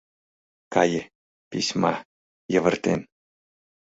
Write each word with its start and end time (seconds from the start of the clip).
Кае, 0.73 1.01
письма, 1.49 1.93
йывыртен 2.53 3.01